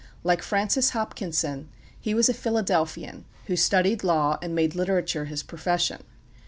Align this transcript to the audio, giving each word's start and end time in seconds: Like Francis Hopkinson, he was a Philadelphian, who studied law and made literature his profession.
Like 0.23 0.41
Francis 0.41 0.93
Hopkinson, 0.97 1.69
he 1.99 2.15
was 2.15 2.27
a 2.27 2.33
Philadelphian, 2.33 3.23
who 3.45 3.55
studied 3.55 4.03
law 4.03 4.39
and 4.41 4.55
made 4.55 4.73
literature 4.73 5.25
his 5.25 5.43
profession. 5.43 6.01